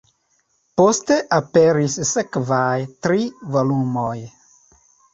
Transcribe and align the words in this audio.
Poste 0.79 1.17
aperis 1.37 1.99
sekvaj 2.13 2.81
tri 3.07 3.31
volumoj. 3.55 4.21